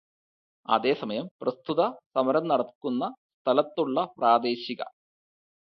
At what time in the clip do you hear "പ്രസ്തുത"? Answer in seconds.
1.41-1.81